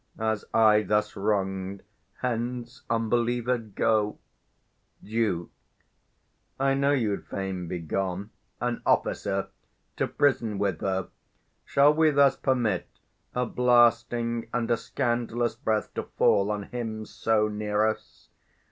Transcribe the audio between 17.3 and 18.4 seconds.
near us?